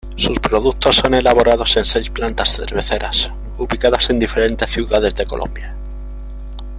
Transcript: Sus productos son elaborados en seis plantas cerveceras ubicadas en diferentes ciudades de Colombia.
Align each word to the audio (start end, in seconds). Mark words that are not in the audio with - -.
Sus 0.15 0.39
productos 0.39 0.95
son 0.95 1.13
elaborados 1.13 1.77
en 1.77 1.85
seis 1.85 2.09
plantas 2.09 2.53
cerveceras 2.55 3.29
ubicadas 3.59 4.09
en 4.09 4.17
diferentes 4.17 4.67
ciudades 4.71 5.13
de 5.13 5.27
Colombia. 5.27 5.75